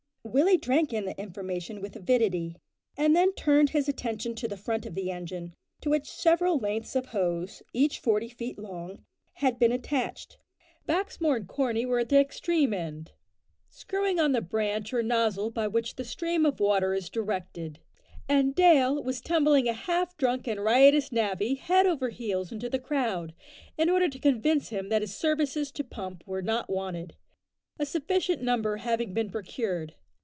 [0.23, 2.55] Willie drank in the information with avidity,
[2.95, 6.95] and then turned his attention to the front of the engine, to which several lengths
[6.95, 9.03] of hose, each forty feet long,
[9.33, 10.37] had been attached.
[10.85, 13.13] Baxmore and Corney were at the extreme end,
[13.67, 17.79] screwing on the "branch" or nozzle by which the stream of water is directed,
[18.29, 22.79] and Dale was tumbling a half drunk and riotous navvy head over heels into the
[22.79, 23.33] crowd,
[23.75, 27.15] in order to convince him that his services to pump were not wanted
[27.79, 29.95] a sufficient number having been procured.